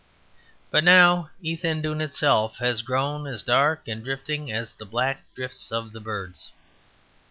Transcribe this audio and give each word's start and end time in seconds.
But 0.71 0.83
now 0.83 1.29
Ethandune 1.43 2.01
itself 2.01 2.57
has 2.57 2.81
grown 2.81 3.27
as 3.27 3.43
dark 3.43 3.87
and 3.87 4.03
drifting 4.03 4.51
as 4.51 4.73
the 4.73 4.83
black 4.83 5.21
drifts 5.35 5.71
of 5.71 5.91
the 5.91 5.99
birds. 6.01 6.51